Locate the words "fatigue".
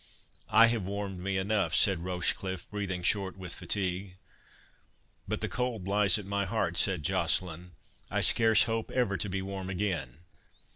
3.53-4.15